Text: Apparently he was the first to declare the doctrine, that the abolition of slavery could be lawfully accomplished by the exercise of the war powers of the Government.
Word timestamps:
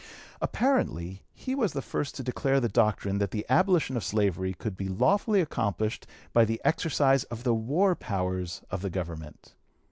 Apparently 0.41 1.21
he 1.31 1.53
was 1.53 1.73
the 1.73 1.81
first 1.83 2.15
to 2.15 2.23
declare 2.23 2.59
the 2.59 2.67
doctrine, 2.67 3.19
that 3.19 3.29
the 3.29 3.45
abolition 3.49 3.95
of 3.95 4.03
slavery 4.03 4.51
could 4.51 4.75
be 4.75 4.89
lawfully 4.89 5.41
accomplished 5.41 6.07
by 6.33 6.43
the 6.43 6.59
exercise 6.65 7.23
of 7.25 7.43
the 7.43 7.53
war 7.53 7.93
powers 7.93 8.63
of 8.71 8.81
the 8.81 8.89
Government. 8.89 9.53